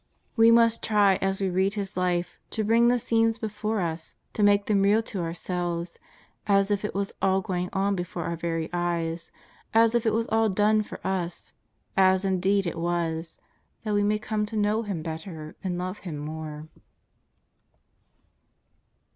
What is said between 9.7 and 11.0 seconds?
as if it was all done for